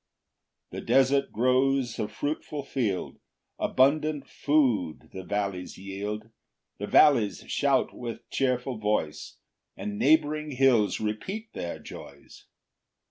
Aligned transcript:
10 0.71 0.79
The 0.79 0.85
desert 0.87 1.31
grows 1.31 1.99
a 1.99 2.07
fruitful 2.07 2.63
field, 2.63 3.19
Abundant 3.59 4.27
food 4.27 5.09
the 5.13 5.23
vallies 5.23 5.77
yield; 5.77 6.31
The 6.79 6.87
vallies 6.87 7.43
shout 7.47 7.95
with 7.95 8.27
cheerful 8.31 8.79
voice, 8.79 9.37
And 9.77 9.99
neighb'ring 10.01 10.53
hills 10.55 10.99
repeat 10.99 11.53
their 11.53 11.77
joys. 11.77 12.47